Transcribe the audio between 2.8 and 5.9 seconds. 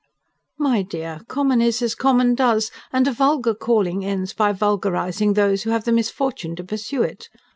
and a vulgar calling ends by vulgarising those who have